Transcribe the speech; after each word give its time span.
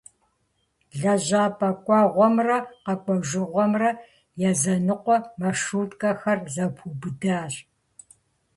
Лэжьапӏэ 0.99 1.69
кӏуэгъуэмрэ 1.85 2.57
къэкӏуэжыгъуэмрэ 2.85 3.89
языныкъуэ 4.49 5.17
маршруткэхэр 5.39 6.39
зэпэубыдащ. 6.53 7.53